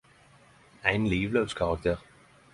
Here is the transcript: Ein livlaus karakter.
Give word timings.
Ein 0.81 1.05
livlaus 1.05 1.53
karakter. 1.55 1.99